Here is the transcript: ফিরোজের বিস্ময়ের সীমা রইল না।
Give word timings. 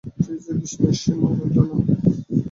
ফিরোজের 0.15 0.55
বিস্ময়ের 0.61 0.97
সীমা 1.01 1.27
রইল 1.31 1.57
না। 1.69 1.75